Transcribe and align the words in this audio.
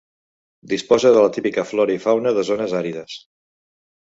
Disposa 0.71 1.11
de 1.17 1.21
la 1.25 1.29
típica 1.35 1.65
flora 1.73 1.95
i 1.97 2.01
fauna 2.07 2.35
de 2.39 2.47
zones 2.49 2.75
àrides. 2.81 3.21